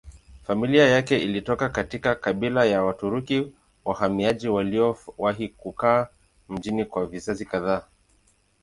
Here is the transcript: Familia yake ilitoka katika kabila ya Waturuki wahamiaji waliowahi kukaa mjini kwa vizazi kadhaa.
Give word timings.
Familia 0.43 0.87
yake 0.87 1.19
ilitoka 1.19 1.69
katika 1.69 2.15
kabila 2.15 2.65
ya 2.65 2.83
Waturuki 2.83 3.51
wahamiaji 3.85 4.47
waliowahi 4.47 5.47
kukaa 5.49 6.07
mjini 6.49 6.85
kwa 6.85 7.05
vizazi 7.05 7.45
kadhaa. 7.45 7.83